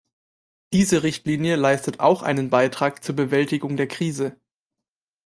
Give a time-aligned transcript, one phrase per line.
[0.73, 4.35] Diese Richtlinie leistet auch einen Beitrag zur Bewältigung der Krise.